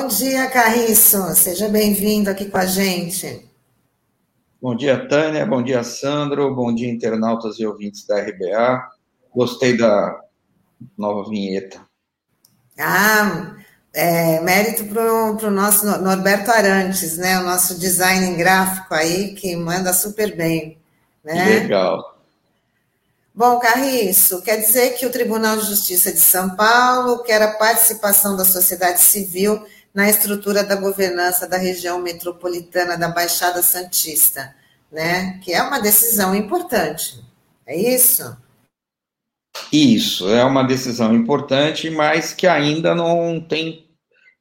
Bom 0.00 0.08
dia, 0.08 0.48
Carriço. 0.48 1.18
Seja 1.34 1.68
bem-vindo 1.68 2.30
aqui 2.30 2.46
com 2.46 2.56
a 2.56 2.64
gente. 2.64 3.46
Bom 4.60 4.74
dia, 4.74 5.06
Tânia. 5.06 5.44
Bom 5.44 5.62
dia, 5.62 5.84
Sandro. 5.84 6.54
Bom 6.54 6.74
dia, 6.74 6.90
internautas 6.90 7.58
e 7.58 7.66
ouvintes 7.66 8.06
da 8.06 8.18
RBA. 8.18 8.82
Gostei 9.30 9.76
da 9.76 10.18
nova 10.96 11.28
vinheta. 11.28 11.82
Ah, 12.78 13.56
é, 13.92 14.40
mérito 14.40 14.86
para 14.86 15.02
o 15.46 15.50
nosso 15.50 15.84
Norberto 15.84 16.50
Arantes, 16.50 17.18
né? 17.18 17.38
O 17.38 17.44
nosso 17.44 17.78
design 17.78 18.34
gráfico 18.36 18.94
aí, 18.94 19.34
que 19.34 19.54
manda 19.54 19.92
super 19.92 20.34
bem. 20.34 20.78
Né? 21.22 21.44
Legal. 21.44 22.18
Bom, 23.34 23.58
Carriço, 23.58 24.40
quer 24.40 24.56
dizer 24.56 24.96
que 24.96 25.04
o 25.04 25.10
Tribunal 25.10 25.58
de 25.58 25.66
Justiça 25.66 26.10
de 26.10 26.20
São 26.20 26.56
Paulo 26.56 27.22
quer 27.22 27.42
a 27.42 27.52
participação 27.52 28.34
da 28.34 28.46
sociedade 28.46 29.00
civil 29.00 29.62
na 29.94 30.08
estrutura 30.08 30.62
da 30.62 30.76
governança 30.76 31.48
da 31.48 31.56
região 31.56 32.00
metropolitana 32.00 32.96
da 32.96 33.08
Baixada 33.08 33.62
Santista, 33.62 34.54
né? 34.90 35.38
Que 35.42 35.52
é 35.52 35.62
uma 35.62 35.80
decisão 35.80 36.34
importante. 36.34 37.22
É 37.66 37.76
isso? 37.76 38.36
Isso, 39.72 40.28
é 40.28 40.44
uma 40.44 40.62
decisão 40.62 41.14
importante, 41.14 41.90
mas 41.90 42.32
que 42.32 42.46
ainda 42.46 42.94
não 42.94 43.40
tem 43.40 43.88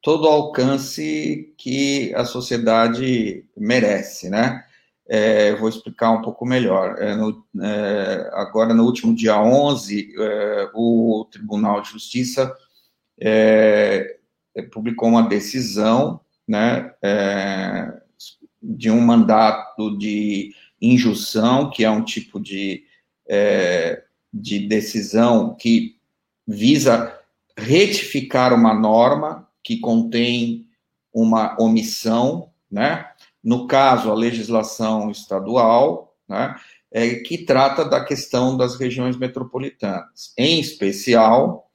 todo 0.01 0.25
o 0.25 0.31
alcance 0.31 1.53
que 1.57 2.13
a 2.15 2.25
sociedade 2.25 3.45
merece, 3.57 4.29
né? 4.29 4.63
É, 5.07 5.55
vou 5.55 5.67
explicar 5.67 6.11
um 6.11 6.21
pouco 6.21 6.45
melhor. 6.45 6.95
É, 6.99 7.15
no, 7.15 7.43
é, 7.61 8.29
agora, 8.33 8.73
no 8.73 8.85
último 8.85 9.15
dia 9.15 9.41
11, 9.41 10.13
é, 10.17 10.69
o 10.73 11.27
Tribunal 11.31 11.81
de 11.81 11.89
Justiça 11.89 12.55
é, 13.19 14.18
publicou 14.61 15.09
uma 15.09 15.27
decisão 15.27 16.19
né, 16.47 16.91
de 18.61 18.89
um 18.89 19.01
mandato 19.01 19.97
de 19.97 20.53
injunção, 20.81 21.69
que 21.69 21.83
é 21.83 21.89
um 21.89 22.03
tipo 22.03 22.39
de 22.39 22.83
de 24.33 24.67
decisão 24.67 25.55
que 25.55 25.95
visa 26.47 27.15
retificar 27.57 28.53
uma 28.53 28.73
norma 28.73 29.47
que 29.63 29.79
contém 29.79 30.67
uma 31.13 31.59
omissão, 31.59 32.51
né? 32.71 33.07
No 33.43 33.67
caso, 33.67 34.11
a 34.11 34.15
legislação 34.15 35.09
estadual, 35.09 36.15
né? 36.27 36.55
É, 36.91 37.15
que 37.15 37.37
trata 37.37 37.85
da 37.85 38.03
questão 38.03 38.57
das 38.57 38.75
regiões 38.75 39.15
metropolitanas, 39.15 40.33
em 40.35 40.59
especial 40.59 41.68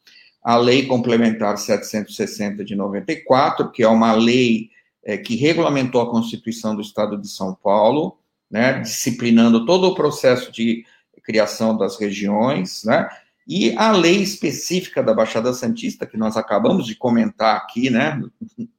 a 0.45 0.59
Lei 0.59 0.87
Complementar 0.87 1.56
760 1.56 2.62
de 2.62 2.77
94, 2.77 3.70
que 3.70 3.83
é 3.83 3.89
uma 3.89 4.12
lei 4.12 4.69
é, 5.03 5.17
que 5.17 5.37
regulamentou 5.37 6.03
a 6.03 6.11
Constituição 6.11 6.77
do 6.77 6.83
Estado 6.83 7.19
de 7.19 7.28
São 7.28 7.55
Paulo, 7.55 8.19
né, 8.50 8.81
disciplinando 8.81 9.65
todo 9.65 9.89
o 9.89 9.95
processo 9.95 10.53
de 10.53 10.84
criação 11.22 11.77
das 11.77 11.98
regiões, 11.98 12.84
né? 12.84 13.09
E 13.48 13.75
a 13.77 13.92
lei 13.92 14.22
específica 14.22 15.03
da 15.03 15.15
Baixada 15.15 15.53
Santista, 15.53 16.06
que 16.06 16.17
nós 16.17 16.37
acabamos 16.37 16.87
de 16.87 16.95
comentar 16.95 17.56
aqui, 17.56 17.91
né, 17.91 18.22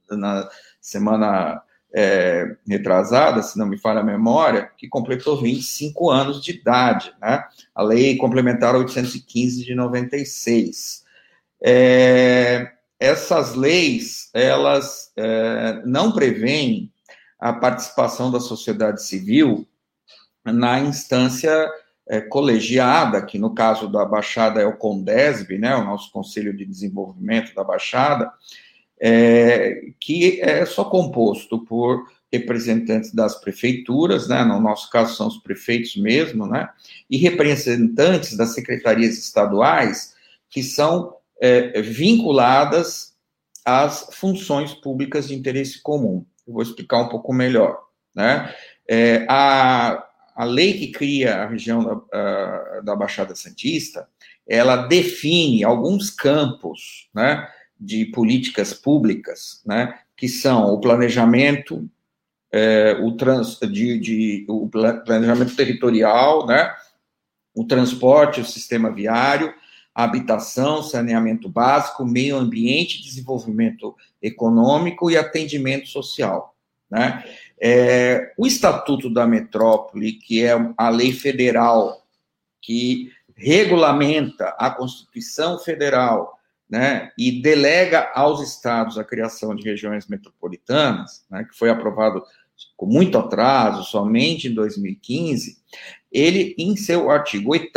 na 0.10 0.48
semana 0.80 1.62
é, 1.94 2.56
retrasada, 2.68 3.42
se 3.42 3.58
não 3.58 3.66
me 3.66 3.78
falha 3.78 4.02
a 4.02 4.04
memória, 4.04 4.70
que 4.78 4.88
completou 4.88 5.42
25 5.42 6.10
anos 6.10 6.44
de 6.44 6.52
idade, 6.52 7.14
né? 7.22 7.44
A 7.74 7.82
lei 7.82 8.18
complementar 8.18 8.76
815 8.76 9.64
de 9.64 9.74
96. 9.74 11.05
É, 11.68 12.74
essas 13.00 13.56
leis, 13.56 14.30
elas 14.36 15.12
é, 15.18 15.82
não 15.84 16.12
prevêem 16.12 16.92
a 17.40 17.52
participação 17.54 18.32
da 18.32 18.40
sociedade 18.40 19.04
civil 19.04 19.68
na 20.44 20.80
instância 20.80 21.68
é, 22.08 22.22
colegiada, 22.22 23.26
que 23.26 23.40
no 23.40 23.56
caso 23.56 23.88
da 23.88 24.06
Baixada 24.06 24.62
é 24.62 24.66
o 24.66 24.78
CONDESB, 24.78 25.58
né, 25.58 25.76
o 25.76 25.84
nosso 25.84 26.12
Conselho 26.12 26.56
de 26.56 26.66
Desenvolvimento 26.66 27.56
da 27.56 27.64
Baixada, 27.64 28.32
é, 29.02 29.90
que 30.00 30.40
é 30.42 30.66
só 30.68 30.86
composto 30.86 31.66
por 31.66 32.08
representantes 32.32 33.12
das 33.12 33.42
prefeituras, 33.42 34.28
né, 34.28 34.44
no 34.44 34.60
nosso 34.60 34.88
caso 34.92 35.16
são 35.16 35.28
os 35.28 35.38
prefeitos 35.38 35.96
mesmo, 35.96 36.46
né, 36.46 36.70
e 37.10 37.18
representantes 37.18 38.38
das 38.38 38.54
secretarias 38.54 39.18
estaduais 39.18 40.14
que 40.48 40.62
são 40.62 41.15
é, 41.42 41.82
vinculadas 41.82 43.14
às 43.66 44.10
funções 44.14 44.74
públicas 44.74 45.28
de 45.28 45.36
interesse 45.36 45.82
comum. 45.82 46.26
Eu 46.48 46.54
vou 46.54 46.62
explicar 46.62 47.02
um 47.02 47.10
pouco 47.10 47.34
melhor, 47.34 47.80
né. 48.14 48.54
É, 48.88 49.26
a, 49.28 50.06
a 50.36 50.44
lei 50.44 50.74
que 50.74 50.92
cria 50.92 51.44
a 51.44 51.48
região 51.48 51.84
da, 51.84 52.82
da 52.82 52.96
Baixada 52.96 53.34
Santista, 53.36 54.08
ela 54.48 54.76
define 54.76 55.64
alguns 55.64 56.10
campos, 56.10 57.10
né, 57.14 57.48
de 57.80 58.06
políticas 58.06 58.74
públicas, 58.74 59.62
né, 59.66 60.00
que 60.16 60.30
são 60.30 60.74
o 60.74 60.80
planejamento, 60.80 61.90
é, 62.52 62.98
o, 63.02 63.12
trans, 63.14 63.60
de, 63.60 64.00
de, 64.00 64.46
o 64.48 64.70
planejamento 64.70 65.56
territorial, 65.56 66.46
né, 66.46 66.74
o 67.54 67.66
transporte, 67.66 68.42
o 68.42 68.46
sistema 68.46 68.92
viário, 68.92 69.48
a 69.48 69.54
habitação, 69.96 70.84
saneamento 70.84 71.48
básico, 71.48 72.06
meio 72.06 72.36
ambiente, 72.36 73.02
desenvolvimento 73.02 73.96
econômico 74.22 75.10
e 75.10 75.18
atendimento 75.18 75.88
social, 75.88 76.54
né? 76.92 77.24
É, 77.58 78.34
o 78.38 78.46
Estatuto 78.46 79.10
da 79.10 79.26
Metrópole, 79.26 80.12
que 80.12 80.44
é 80.44 80.54
a 80.78 80.90
lei 80.90 81.14
federal 81.14 82.06
que 82.62 83.12
regulamenta 83.34 84.50
a 84.58 84.70
Constituição 84.70 85.58
Federal, 85.60 86.36
né, 86.70 87.12
e 87.18 87.42
delega 87.44 88.12
aos 88.16 88.42
estados 88.42 88.98
a 88.98 89.04
criação 89.04 89.56
de 89.56 89.64
regiões 89.64 90.08
metropolitanas, 90.08 91.24
né, 91.30 91.44
que 91.44 91.56
foi 91.56 91.70
aprovado 91.70 92.24
com 92.76 92.88
muito 92.88 93.18
atraso, 93.18 93.84
somente 93.84 94.48
em 94.48 94.54
2015, 94.54 95.60
ele, 96.12 96.56
em 96.58 96.76
seu 96.76 97.10
artigo 97.10 97.52
8 97.52 97.72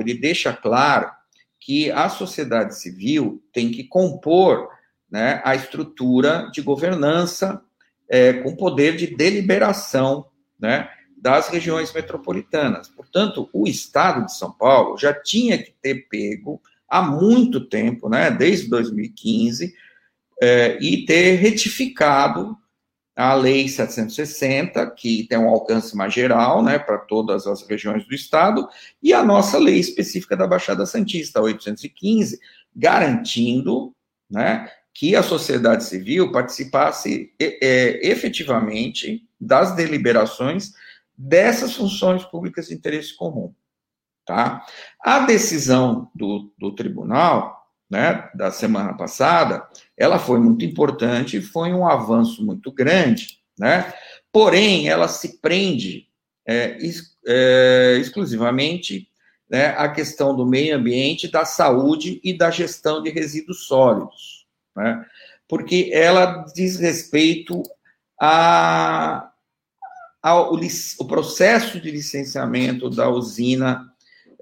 ele 0.00 0.14
deixa 0.14 0.52
claro 0.52 1.10
que 1.64 1.92
a 1.92 2.08
sociedade 2.08 2.76
civil 2.76 3.40
tem 3.52 3.70
que 3.70 3.84
compor 3.84 4.68
né, 5.08 5.40
a 5.44 5.54
estrutura 5.54 6.50
de 6.52 6.60
governança 6.60 7.62
é, 8.08 8.32
com 8.32 8.56
poder 8.56 8.96
de 8.96 9.14
deliberação 9.14 10.26
né, 10.58 10.88
das 11.16 11.48
regiões 11.48 11.92
metropolitanas. 11.92 12.88
Portanto, 12.88 13.48
o 13.52 13.68
Estado 13.68 14.26
de 14.26 14.36
São 14.36 14.50
Paulo 14.50 14.98
já 14.98 15.14
tinha 15.14 15.56
que 15.56 15.72
ter 15.80 16.08
pego 16.08 16.60
há 16.88 17.00
muito 17.00 17.60
tempo, 17.60 18.08
né, 18.08 18.28
desde 18.28 18.68
2015, 18.68 19.72
é, 20.42 20.78
e 20.82 21.04
ter 21.06 21.36
retificado 21.36 22.58
a 23.14 23.34
Lei 23.34 23.68
760, 23.68 24.90
que 24.92 25.26
tem 25.28 25.38
um 25.38 25.48
alcance 25.48 25.96
mais 25.96 26.14
geral, 26.14 26.62
né, 26.62 26.78
para 26.78 26.98
todas 26.98 27.46
as 27.46 27.66
regiões 27.66 28.06
do 28.06 28.14
Estado, 28.14 28.66
e 29.02 29.12
a 29.12 29.22
nossa 29.22 29.58
lei 29.58 29.78
específica 29.78 30.36
da 30.36 30.46
Baixada 30.46 30.86
Santista, 30.86 31.40
815, 31.40 32.40
garantindo, 32.74 33.94
né, 34.30 34.68
que 34.94 35.14
a 35.14 35.22
sociedade 35.22 35.84
civil 35.84 36.32
participasse 36.32 37.32
é, 37.40 38.06
efetivamente 38.06 39.26
das 39.40 39.74
deliberações 39.74 40.72
dessas 41.16 41.74
funções 41.74 42.24
públicas 42.24 42.68
de 42.68 42.74
interesse 42.74 43.16
comum. 43.16 43.54
Tá? 44.24 44.64
A 45.00 45.20
decisão 45.20 46.10
do, 46.14 46.52
do 46.58 46.74
tribunal, 46.74 47.61
né, 47.92 48.30
da 48.34 48.50
semana 48.50 48.94
passada, 48.94 49.68
ela 49.94 50.18
foi 50.18 50.40
muito 50.40 50.64
importante 50.64 51.36
e 51.36 51.42
foi 51.42 51.74
um 51.74 51.86
avanço 51.86 52.42
muito 52.42 52.72
grande, 52.72 53.38
né? 53.58 53.92
porém, 54.32 54.88
ela 54.88 55.08
se 55.08 55.42
prende 55.42 56.08
é, 56.48 56.78
é, 57.26 57.98
exclusivamente 58.00 59.06
né, 59.50 59.74
à 59.76 59.90
questão 59.90 60.34
do 60.34 60.46
meio 60.46 60.74
ambiente, 60.74 61.30
da 61.30 61.44
saúde 61.44 62.18
e 62.24 62.32
da 62.32 62.50
gestão 62.50 63.02
de 63.02 63.10
resíduos 63.10 63.66
sólidos 63.66 64.46
né? 64.74 65.04
porque 65.46 65.90
ela 65.92 66.46
diz 66.54 66.78
respeito 66.78 67.62
a, 68.18 69.30
ao 70.22 70.54
o 70.54 71.04
processo 71.04 71.78
de 71.78 71.90
licenciamento 71.90 72.88
da 72.88 73.10
usina 73.10 73.91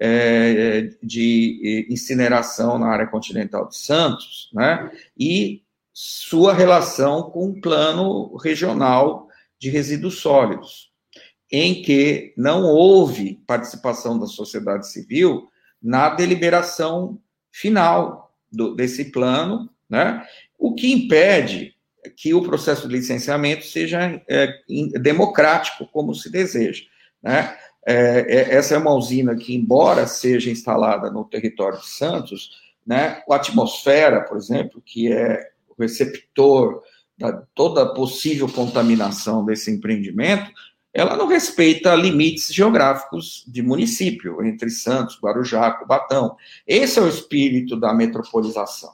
é, 0.01 0.91
de 1.03 1.87
incineração 1.91 2.79
na 2.79 2.87
área 2.87 3.07
continental 3.07 3.69
de 3.69 3.77
Santos, 3.77 4.51
né? 4.55 4.91
e 5.19 5.63
sua 5.93 6.55
relação 6.55 7.31
com 7.31 7.51
o 7.51 7.61
plano 7.61 8.35
regional 8.37 9.29
de 9.59 9.69
resíduos 9.69 10.19
sólidos, 10.21 10.91
em 11.53 11.83
que 11.83 12.33
não 12.37 12.65
houve 12.65 13.43
participação 13.47 14.19
da 14.19 14.27
sociedade 14.27 14.91
civil 14.91 15.49
na 15.83 16.09
deliberação 16.09 17.21
final 17.53 18.35
do, 18.51 18.75
desse 18.75 19.11
plano, 19.11 19.69
né? 19.89 20.25
O 20.59 20.75
que 20.75 20.93
impede 20.93 21.75
que 22.17 22.33
o 22.33 22.43
processo 22.43 22.89
de 22.89 22.95
licenciamento 22.95 23.65
seja 23.65 24.23
é, 24.29 24.55
democrático, 25.01 25.87
como 25.87 26.15
se 26.15 26.31
deseja. 26.31 26.85
Né? 27.23 27.55
É, 27.87 28.27
é, 28.29 28.55
essa 28.55 28.75
é 28.75 28.79
uma 28.79 28.95
usina 28.95 29.35
que, 29.35 29.55
embora 29.55 30.07
seja 30.07 30.51
instalada 30.51 31.11
no 31.11 31.25
território 31.25 31.79
de 31.79 31.89
Santos, 31.89 32.51
né, 32.87 33.23
a 33.29 33.37
atmosfera, 33.37 34.23
por 34.23 34.37
exemplo, 34.37 34.83
que 34.85 35.13
é 35.13 35.51
o 35.69 35.81
receptor 35.81 36.83
da 37.19 37.33
toda 37.55 37.95
possível 37.95 38.49
contaminação 38.49 39.45
desse 39.45 39.71
empreendimento, 39.71 40.51
ela 40.93 41.17
não 41.17 41.27
respeita 41.27 41.95
limites 41.95 42.53
geográficos 42.53 43.45
de 43.47 43.63
município, 43.63 44.45
entre 44.45 44.71
Santos, 44.71 45.19
Guarujá, 45.23 45.71
Cubatão. 45.71 46.37
Esse 46.67 46.99
é 46.99 47.03
o 47.03 47.09
espírito 47.09 47.79
da 47.79 47.95
metropolização. 47.95 48.93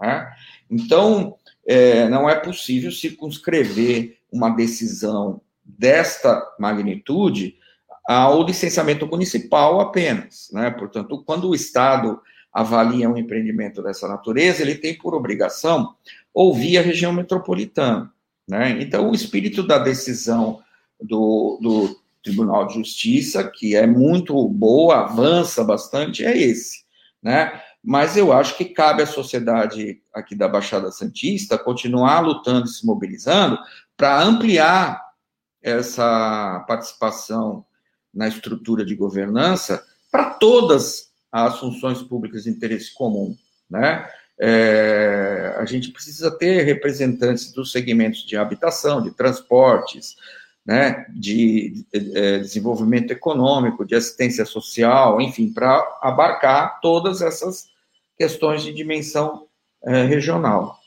Né? 0.00 0.26
Então, 0.70 1.36
é, 1.66 2.08
não 2.08 2.28
é 2.28 2.36
possível 2.36 2.90
circunscrever 2.90 4.18
uma 4.32 4.50
decisão 4.50 5.40
desta 5.64 6.42
magnitude 6.58 7.56
ao 8.06 8.42
licenciamento 8.44 9.06
municipal 9.06 9.80
apenas. 9.80 10.50
Né? 10.52 10.70
Portanto, 10.70 11.22
quando 11.24 11.48
o 11.48 11.54
Estado 11.54 12.20
avalia 12.52 13.08
um 13.08 13.16
empreendimento 13.16 13.82
dessa 13.82 14.06
natureza, 14.06 14.62
ele 14.62 14.76
tem 14.76 14.96
por 14.96 15.14
obrigação 15.14 15.94
ouvir 16.32 16.78
a 16.78 16.82
região 16.82 17.12
metropolitana. 17.12 18.12
Né? 18.46 18.82
Então, 18.82 19.10
o 19.10 19.14
espírito 19.14 19.62
da 19.62 19.78
decisão 19.78 20.62
do, 21.00 21.58
do 21.60 22.00
Tribunal 22.22 22.66
de 22.66 22.74
Justiça, 22.74 23.42
que 23.44 23.74
é 23.74 23.86
muito 23.86 24.48
boa, 24.48 25.00
avança 25.00 25.64
bastante, 25.64 26.24
é 26.24 26.36
esse. 26.36 26.84
Né? 27.22 27.60
Mas 27.82 28.16
eu 28.16 28.32
acho 28.32 28.56
que 28.56 28.64
cabe 28.66 29.02
à 29.02 29.06
sociedade 29.06 30.00
aqui 30.12 30.34
da 30.34 30.48
Baixada 30.48 30.90
Santista 30.90 31.58
continuar 31.58 32.20
lutando 32.20 32.66
e 32.66 32.70
se 32.70 32.86
mobilizando 32.86 33.58
para 33.96 34.22
ampliar 34.22 35.02
essa 35.62 36.64
participação 36.68 37.64
na 38.14 38.28
estrutura 38.28 38.84
de 38.84 38.94
governança 38.94 39.84
para 40.10 40.30
todas 40.30 41.10
as 41.30 41.58
funções 41.58 42.02
públicas 42.02 42.44
de 42.44 42.50
interesse 42.50 42.94
comum, 42.94 43.36
né? 43.68 44.08
É, 44.38 45.54
a 45.58 45.64
gente 45.64 45.90
precisa 45.90 46.30
ter 46.30 46.64
representantes 46.64 47.52
dos 47.52 47.70
segmentos 47.70 48.26
de 48.26 48.36
habitação, 48.36 49.00
de 49.00 49.12
transportes, 49.12 50.16
né, 50.66 51.06
de, 51.10 51.84
de, 51.92 52.18
é, 52.18 52.38
desenvolvimento 52.38 53.12
econômico, 53.12 53.84
de 53.84 53.94
assistência 53.94 54.44
social, 54.44 55.20
enfim, 55.20 55.52
para 55.52 55.98
abarcar 56.00 56.80
todas 56.80 57.20
essas 57.20 57.68
questões 58.16 58.62
de 58.62 58.72
dimensão 58.72 59.46
é, 59.84 60.04
regional. 60.04 60.78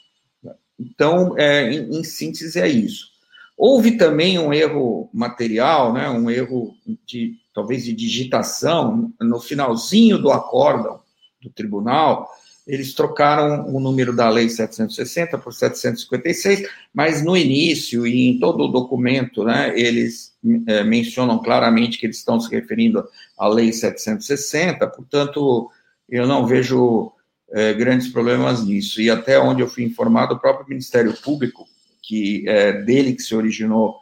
Então, 0.80 1.38
é, 1.38 1.72
em, 1.72 2.00
em, 2.00 2.04
síntese, 2.04 2.60
é 2.60 2.68
isso. 2.68 3.12
Houve 3.58 3.98
também 3.98 4.38
um 4.38 4.54
erro 4.54 5.10
material, 5.12 5.92
né, 5.92 6.08
um 6.10 6.30
erro 6.30 6.76
de 7.06 7.36
talvez 7.54 7.84
de 7.84 7.92
digitação, 7.92 9.12
no 9.20 9.40
finalzinho 9.40 10.20
do 10.20 10.32
acórdão 10.32 11.00
do 11.42 11.50
tribunal, 11.50 12.30
eles 12.68 12.94
trocaram 12.94 13.74
o 13.74 13.80
número 13.80 14.14
da 14.14 14.30
lei 14.30 14.50
760 14.50 15.38
por 15.38 15.54
756, 15.54 16.70
mas 16.94 17.24
no 17.24 17.36
início 17.36 18.06
e 18.06 18.30
em 18.30 18.40
todo 18.40 18.66
o 18.66 18.68
documento, 18.68 19.44
né, 19.44 19.74
eles 19.80 20.34
é, 20.68 20.84
mencionam 20.84 21.40
claramente 21.40 21.98
que 21.98 22.06
eles 22.06 22.18
estão 22.18 22.40
se 22.40 22.52
referindo 22.52 23.08
à 23.38 23.48
lei 23.48 23.72
760, 23.72 24.86
portanto, 24.88 25.72
eu 26.10 26.28
não 26.28 26.46
vejo 26.46 27.12
é, 27.52 27.74
grandes 27.74 28.10
problemas 28.10 28.64
nisso. 28.66 29.02
E 29.02 29.10
até 29.10 29.40
onde 29.40 29.62
eu 29.62 29.68
fui 29.68 29.84
informado, 29.84 30.36
o 30.36 30.40
próprio 30.40 30.68
Ministério 30.68 31.14
Público, 31.14 31.66
que 32.08 32.48
é 32.48 32.72
dele 32.72 33.14
que 33.14 33.22
se 33.22 33.36
originou 33.36 34.00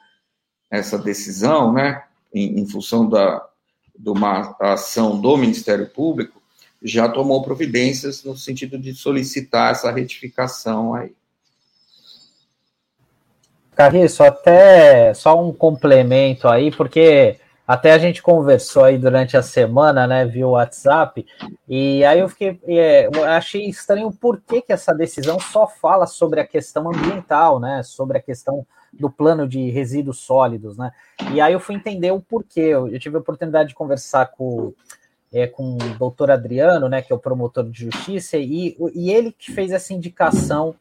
essa 0.70 0.98
decisão, 0.98 1.74
né, 1.74 2.04
em, 2.32 2.60
em 2.60 2.68
função 2.68 3.10
da, 3.10 3.44
de 3.98 4.10
uma 4.10 4.56
ação 4.60 5.20
do 5.20 5.36
Ministério 5.36 5.90
Público, 5.90 6.40
já 6.84 7.10
tomou 7.10 7.42
providências 7.42 8.24
no 8.24 8.38
sentido 8.38 8.78
de 8.78 8.94
solicitar 8.94 9.72
essa 9.72 9.92
retificação 9.92 10.94
aí. 10.94 11.14
Carriço, 13.76 14.24
até 14.24 15.14
só 15.16 15.42
um 15.42 15.52
complemento 15.52 16.48
aí, 16.48 16.72
porque 16.72 17.40
até 17.68 17.94
a 17.94 17.98
gente 17.98 18.22
conversou 18.22 18.84
aí 18.84 18.98
durante 18.98 19.36
a 19.36 19.42
semana, 19.42 20.06
né, 20.06 20.26
via 20.26 20.48
WhatsApp, 20.48 21.26
e 21.68 22.04
aí 22.06 22.20
eu 22.20 22.30
fiquei, 22.30 22.60
é, 22.68 23.10
achei 23.28 23.68
estranho 23.68 24.12
por 24.12 24.40
que, 24.40 24.62
que 24.62 24.74
essa 24.74 24.94
decisão 24.94 25.40
só 25.40 25.68
fala 25.68 26.06
sobre 26.06 26.40
a 26.40 26.48
questão 26.48 26.90
ambiental, 26.90 27.60
né, 27.60 27.82
sobre 27.84 28.18
a 28.18 28.22
questão 28.22 28.66
do 28.94 29.10
plano 29.10 29.48
de 29.48 29.70
resíduos 29.72 30.20
sólidos, 30.20 30.78
né, 30.78 30.92
e 31.32 31.42
aí 31.42 31.54
eu 31.54 31.60
fui 31.60 31.76
entender 31.76 32.12
o 32.12 32.22
porquê, 32.22 32.62
eu 32.62 33.00
tive 33.00 33.18
a 33.18 33.20
oportunidade 33.20 33.70
de 33.70 33.76
conversar 33.76 34.28
com, 34.28 34.74
é, 35.34 35.48
com 35.48 35.74
o 35.74 35.98
doutor 35.98 36.32
Adriano, 36.32 36.88
né, 36.88 37.02
que 37.02 37.12
é 37.12 37.16
o 37.16 37.20
promotor 37.20 37.70
de 37.70 37.86
justiça, 37.86 38.38
e, 38.38 38.78
e 38.94 39.12
ele 39.12 39.32
que 39.32 39.52
fez 39.52 39.72
essa 39.72 39.94
indicação 39.94 40.76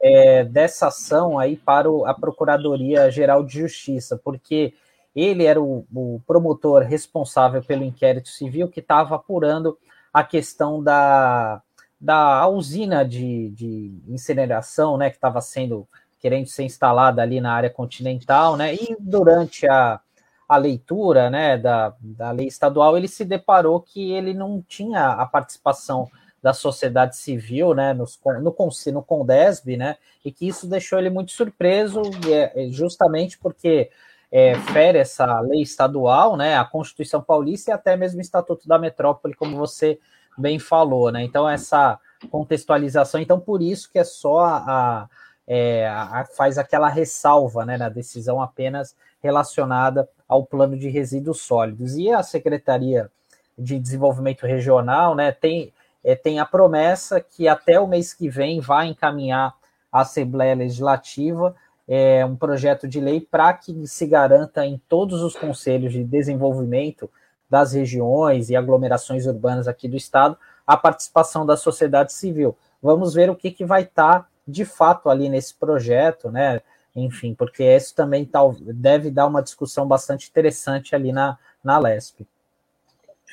é, 0.00 0.44
dessa 0.44 0.88
ação 0.88 1.38
aí 1.38 1.56
para 1.56 1.90
o, 1.90 2.06
a 2.06 2.14
Procuradoria 2.14 3.10
Geral 3.10 3.44
de 3.44 3.60
Justiça, 3.60 4.18
porque 4.24 4.72
ele 5.14 5.44
era 5.44 5.60
o, 5.60 5.84
o 5.92 6.20
promotor 6.26 6.82
responsável 6.82 7.62
pelo 7.62 7.84
inquérito 7.84 8.28
civil 8.28 8.68
que 8.68 8.80
estava 8.80 9.16
apurando 9.16 9.76
a 10.12 10.22
questão 10.24 10.82
da, 10.82 11.62
da 12.00 12.46
usina 12.48 13.04
de, 13.04 13.50
de 13.50 13.92
incineração, 14.08 14.96
né, 14.96 15.10
que 15.10 15.16
estava 15.16 15.40
sendo 15.40 15.86
querendo 16.20 16.46
ser 16.46 16.64
instalada 16.64 17.22
ali 17.22 17.40
na 17.40 17.52
área 17.52 17.70
continental, 17.70 18.56
né, 18.56 18.74
e 18.74 18.96
durante 18.98 19.66
a, 19.66 20.00
a 20.48 20.56
leitura, 20.56 21.30
né, 21.30 21.56
da, 21.56 21.94
da 22.00 22.30
lei 22.30 22.46
estadual, 22.46 22.96
ele 22.96 23.08
se 23.08 23.24
deparou 23.24 23.80
que 23.80 24.12
ele 24.12 24.34
não 24.34 24.62
tinha 24.66 25.08
a 25.12 25.26
participação 25.26 26.10
da 26.42 26.52
sociedade 26.52 27.16
civil, 27.16 27.74
né, 27.74 27.92
nos, 27.92 28.18
no, 28.24 28.54
no 28.92 29.02
Condesb, 29.02 29.76
né, 29.76 29.96
e 30.24 30.32
que 30.32 30.46
isso 30.46 30.66
deixou 30.66 30.98
ele 30.98 31.10
muito 31.10 31.32
surpreso, 31.32 32.02
é, 32.28 32.68
justamente 32.70 33.38
porque 33.38 33.90
é, 34.30 34.54
fere 34.54 34.98
essa 34.98 35.40
lei 35.40 35.62
estadual, 35.62 36.36
né, 36.36 36.56
a 36.56 36.64
Constituição 36.64 37.20
Paulista 37.20 37.70
e 37.70 37.74
até 37.74 37.96
mesmo 37.96 38.18
o 38.18 38.22
Estatuto 38.22 38.68
da 38.68 38.78
Metrópole, 38.78 39.34
como 39.34 39.56
você 39.56 39.98
bem 40.38 40.58
falou, 40.58 41.10
né? 41.10 41.22
Então 41.22 41.48
essa 41.48 41.98
contextualização, 42.30 43.20
então 43.20 43.40
por 43.40 43.60
isso 43.60 43.90
que 43.90 43.98
é 43.98 44.04
só 44.04 44.44
a, 44.44 45.08
é, 45.46 45.88
a, 45.88 46.24
faz 46.36 46.58
aquela 46.58 46.88
ressalva, 46.88 47.64
né, 47.64 47.76
na 47.76 47.88
decisão 47.88 48.40
apenas 48.40 48.94
relacionada 49.20 50.08
ao 50.28 50.44
plano 50.44 50.78
de 50.78 50.88
resíduos 50.88 51.40
sólidos 51.40 51.96
e 51.96 52.10
a 52.10 52.22
Secretaria 52.22 53.10
de 53.58 53.78
Desenvolvimento 53.78 54.46
Regional, 54.46 55.14
né, 55.14 55.32
tem 55.32 55.72
é, 56.02 56.14
tem 56.14 56.38
a 56.38 56.46
promessa 56.46 57.20
que 57.20 57.46
até 57.46 57.78
o 57.78 57.86
mês 57.86 58.14
que 58.14 58.28
vem 58.28 58.60
vai 58.60 58.86
encaminhar 58.86 59.54
à 59.92 60.00
Assembleia 60.00 60.54
Legislativa 60.54 61.54
é, 61.92 62.24
um 62.24 62.36
projeto 62.36 62.86
de 62.86 63.00
lei 63.00 63.20
para 63.20 63.52
que 63.52 63.84
se 63.84 64.06
garanta 64.06 64.64
em 64.64 64.80
todos 64.88 65.22
os 65.22 65.34
conselhos 65.34 65.92
de 65.92 66.04
desenvolvimento 66.04 67.10
das 67.50 67.72
regiões 67.72 68.48
e 68.48 68.54
aglomerações 68.54 69.26
urbanas 69.26 69.66
aqui 69.66 69.88
do 69.88 69.96
estado 69.96 70.38
a 70.64 70.76
participação 70.76 71.44
da 71.44 71.56
sociedade 71.56 72.12
civil. 72.12 72.56
Vamos 72.80 73.12
ver 73.12 73.28
o 73.28 73.34
que, 73.34 73.50
que 73.50 73.64
vai 73.64 73.82
estar 73.82 74.20
tá, 74.20 74.26
de 74.46 74.64
fato 74.64 75.10
ali 75.10 75.28
nesse 75.28 75.52
projeto, 75.52 76.30
né? 76.30 76.60
Enfim, 76.94 77.34
porque 77.34 77.64
isso 77.64 77.92
também 77.92 78.24
tá, 78.24 78.38
deve 78.60 79.10
dar 79.10 79.26
uma 79.26 79.42
discussão 79.42 79.84
bastante 79.84 80.28
interessante 80.28 80.94
ali 80.94 81.10
na, 81.10 81.36
na 81.62 81.76
LESP. 81.76 82.24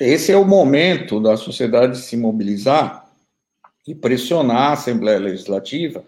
Esse 0.00 0.32
é 0.32 0.36
o 0.36 0.44
momento 0.44 1.20
da 1.20 1.36
sociedade 1.36 1.96
se 1.98 2.16
mobilizar 2.16 3.08
e 3.86 3.94
pressionar 3.94 4.70
a 4.70 4.72
Assembleia 4.72 5.18
Legislativa 5.18 6.04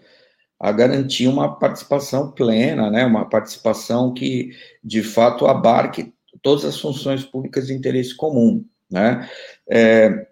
a 0.61 0.71
garantir 0.71 1.27
uma 1.27 1.55
participação 1.55 2.29
plena, 2.29 2.91
né, 2.91 3.03
uma 3.03 3.27
participação 3.27 4.13
que, 4.13 4.51
de 4.83 5.01
fato, 5.01 5.47
abarque 5.47 6.13
todas 6.39 6.63
as 6.63 6.79
funções 6.79 7.23
públicas 7.23 7.65
de 7.65 7.73
interesse 7.73 8.15
comum. 8.15 8.63
Né? 8.87 9.27
É, 9.67 10.27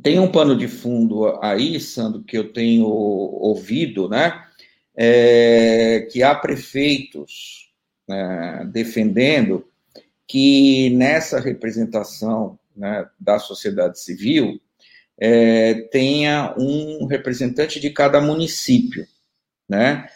tem 0.00 0.20
um 0.20 0.30
pano 0.30 0.56
de 0.56 0.68
fundo 0.68 1.36
aí, 1.42 1.80
Sandro, 1.80 2.22
que 2.22 2.38
eu 2.38 2.52
tenho 2.52 2.86
ouvido, 2.86 4.08
né, 4.08 4.40
é, 4.96 6.06
que 6.12 6.22
há 6.22 6.32
prefeitos 6.32 7.72
né, 8.08 8.70
defendendo 8.72 9.66
que 10.28 10.90
nessa 10.90 11.40
representação 11.40 12.56
né, 12.76 13.04
da 13.18 13.40
sociedade 13.40 13.98
civil 13.98 14.60
é, 15.18 15.74
tenha 15.90 16.54
um 16.56 17.06
representante 17.06 17.80
de 17.80 17.90
cada 17.90 18.20
município 18.20 19.04
né? 19.68 20.08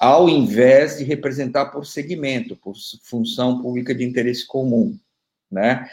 Ao 0.00 0.28
invés 0.28 0.98
de 0.98 1.04
representar 1.04 1.66
por 1.66 1.84
segmento, 1.84 2.56
por 2.56 2.74
função 3.02 3.60
pública 3.60 3.94
de 3.94 4.04
interesse 4.04 4.46
comum, 4.46 4.96
né? 5.50 5.88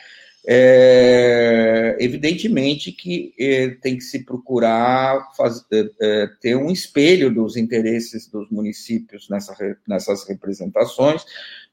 é, 0.48 1.98
evidentemente 2.00 2.92
que 2.92 3.34
é, 3.40 3.70
tem 3.82 3.98
que 3.98 4.04
se 4.04 4.24
procurar 4.24 5.32
faz, 5.36 5.66
é, 5.72 5.90
é, 6.02 6.28
ter 6.40 6.56
um 6.56 6.70
espelho 6.70 7.34
dos 7.34 7.58
interesses 7.58 8.28
dos 8.28 8.50
municípios 8.52 9.28
nessa, 9.28 9.56
nessas 9.88 10.28
representações. 10.28 11.26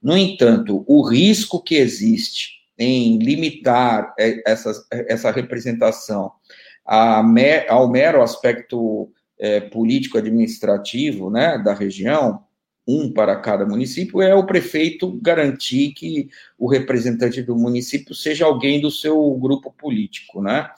No 0.03 0.17
entanto, 0.17 0.85
o 0.87 1.03
risco 1.03 1.63
que 1.63 1.75
existe 1.75 2.63
em 2.79 3.19
limitar 3.19 4.15
é, 4.19 4.43
essa, 4.51 4.73
essa 4.91 5.31
representação 5.31 6.33
a, 6.85 7.23
ao 7.69 7.91
mero 7.91 8.23
aspecto 8.23 9.13
é, 9.43 9.59
político-administrativo 9.61 11.29
né, 11.29 11.59
da 11.59 11.75
região, 11.75 12.45
um 12.87 13.13
para 13.13 13.35
cada 13.35 13.67
município, 13.67 14.23
é 14.23 14.33
o 14.33 14.47
prefeito 14.47 15.19
garantir 15.21 15.93
que 15.95 16.29
o 16.57 16.69
representante 16.69 17.43
do 17.43 17.57
município 17.57 18.15
seja 18.15 18.45
alguém 18.45 18.81
do 18.81 18.89
seu 18.89 19.35
grupo 19.35 19.73
político, 19.73 20.41
né? 20.41 20.71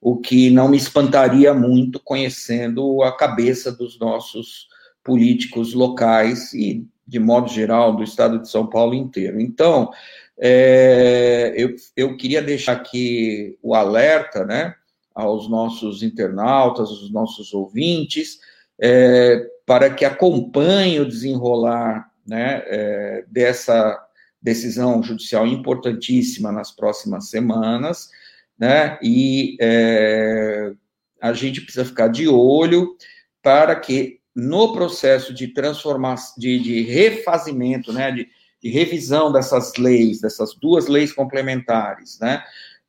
O 0.00 0.16
que 0.16 0.48
não 0.48 0.68
me 0.68 0.76
espantaria 0.76 1.52
muito 1.52 1.98
conhecendo 1.98 3.02
a 3.02 3.16
cabeça 3.16 3.72
dos 3.72 3.98
nossos 3.98 4.68
políticos 5.02 5.74
locais 5.74 6.52
e, 6.54 6.86
de 7.06 7.18
modo 7.18 7.48
geral, 7.48 7.96
do 7.96 8.04
estado 8.04 8.40
de 8.40 8.48
São 8.48 8.66
Paulo 8.68 8.94
inteiro. 8.94 9.40
Então, 9.40 9.90
é, 10.38 11.52
eu, 11.56 11.74
eu 11.96 12.16
queria 12.16 12.42
deixar 12.42 12.72
aqui 12.72 13.58
o 13.62 13.74
alerta, 13.74 14.44
né? 14.44 14.74
Aos 15.14 15.48
nossos 15.48 16.02
internautas, 16.02 16.88
aos 16.88 17.10
nossos 17.10 17.54
ouvintes, 17.54 18.40
é, 18.80 19.46
para 19.64 19.88
que 19.90 20.04
acompanhem 20.04 21.00
o 21.00 21.08
desenrolar 21.08 22.10
né, 22.26 22.62
é, 22.66 23.24
dessa 23.28 23.98
decisão 24.42 25.02
judicial 25.02 25.46
importantíssima 25.46 26.50
nas 26.52 26.70
próximas 26.70 27.30
semanas, 27.30 28.10
né, 28.58 28.98
e 29.02 29.56
é, 29.60 30.72
a 31.20 31.32
gente 31.32 31.60
precisa 31.60 31.84
ficar 31.84 32.08
de 32.08 32.28
olho 32.28 32.96
para 33.42 33.74
que 33.76 34.20
no 34.34 34.72
processo 34.72 35.32
de 35.32 35.48
transformação, 35.48 36.34
de, 36.38 36.58
de 36.58 36.82
refazimento, 36.82 37.92
né, 37.92 38.10
de, 38.10 38.28
de 38.60 38.68
revisão 38.68 39.32
dessas 39.32 39.74
leis, 39.76 40.20
dessas 40.20 40.54
duas 40.54 40.88
leis 40.88 41.12
complementares, 41.12 42.18
né, 42.20 42.42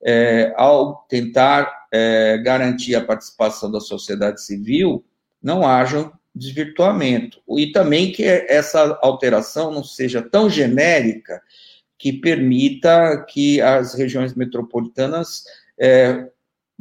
é, 0.06 0.54
ao 0.56 1.04
tentar 1.10 1.88
é, 1.92 2.38
garantir 2.38 2.94
a 2.94 3.04
participação 3.04 3.72
da 3.72 3.80
sociedade 3.80 4.40
civil, 4.44 5.04
não 5.42 5.68
haja 5.68 6.12
desvirtuamento. 6.34 7.42
E 7.58 7.72
também 7.72 8.12
que 8.12 8.24
essa 8.24 9.00
alteração 9.02 9.72
não 9.72 9.84
seja 9.84 10.22
tão 10.22 10.48
genérica 10.48 11.42
que 11.98 12.14
permita 12.14 13.26
que 13.28 13.60
as 13.62 13.96
regiões 13.96 14.36
metropolitanas 14.36 15.44
é, 15.80 16.30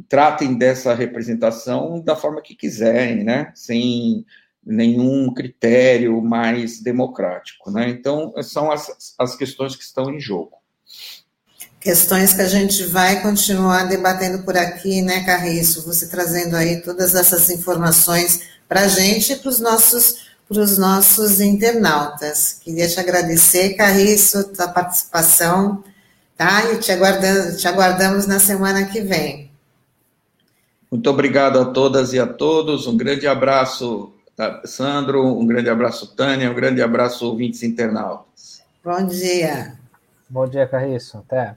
tratem 0.07 0.55
dessa 0.55 0.93
representação 0.93 1.99
da 2.01 2.15
forma 2.15 2.41
que 2.41 2.53
quiserem, 2.53 3.23
né? 3.23 3.51
Sem 3.55 4.23
nenhum 4.63 5.33
critério 5.33 6.21
mais 6.21 6.81
democrático, 6.81 7.71
né? 7.71 7.89
Então, 7.89 8.33
são 8.43 8.71
as, 8.71 9.15
as 9.17 9.35
questões 9.35 9.75
que 9.75 9.83
estão 9.83 10.13
em 10.13 10.19
jogo 10.19 10.57
questões 11.85 12.33
que 12.33 12.41
a 12.41 12.47
gente 12.47 12.83
vai 12.85 13.21
continuar 13.21 13.83
debatendo 13.83 14.41
por 14.41 14.57
aqui, 14.57 15.03
né, 15.03 15.23
Carriço? 15.23 15.85
Você 15.85 16.07
trazendo 16.07 16.55
aí 16.55 16.81
todas 16.81 17.13
essas 17.13 17.47
informações 17.51 18.41
para 18.67 18.81
a 18.81 18.87
gente 18.87 19.33
e 19.33 19.35
para 19.35 19.49
os 19.49 19.59
nossos, 19.59 20.25
nossos 20.49 21.39
internautas. 21.39 22.59
Queria 22.63 22.87
te 22.87 22.99
agradecer, 22.99 23.75
Carriço, 23.75 24.51
a 24.57 24.67
participação, 24.67 25.83
tá? 26.35 26.73
E 26.73 26.79
te, 26.79 26.91
aguardando, 26.91 27.55
te 27.55 27.67
aguardamos 27.67 28.25
na 28.25 28.39
semana 28.39 28.85
que 28.85 29.01
vem. 29.01 29.51
Muito 30.89 31.07
obrigado 31.07 31.59
a 31.59 31.65
todas 31.65 32.13
e 32.13 32.19
a 32.19 32.25
todos. 32.25 32.87
Um 32.87 32.97
grande 32.97 33.27
abraço, 33.27 34.11
Sandro. 34.63 35.23
Um 35.23 35.45
grande 35.45 35.69
abraço, 35.69 36.15
Tânia. 36.15 36.49
Um 36.49 36.55
grande 36.55 36.81
abraço, 36.81 37.27
ouvintes 37.27 37.61
internautas. 37.61 38.63
Bom 38.83 39.05
dia. 39.05 39.77
Bom 40.27 40.47
dia, 40.47 40.65
Carriço. 40.65 41.19
Até. 41.19 41.55